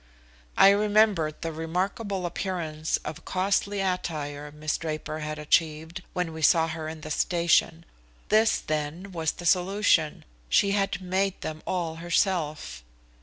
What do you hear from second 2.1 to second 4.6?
appearance of costly attire